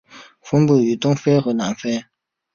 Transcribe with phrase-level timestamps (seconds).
[0.41, 2.03] 分布于东非和南非。